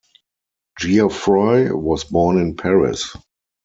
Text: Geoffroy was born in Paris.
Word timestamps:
Geoffroy 0.79 1.71
was 1.79 2.05
born 2.05 2.39
in 2.39 2.55
Paris. 2.55 3.15